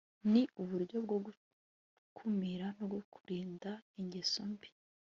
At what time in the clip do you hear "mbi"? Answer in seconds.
4.51-4.69